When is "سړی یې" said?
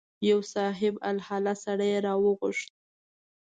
1.63-2.03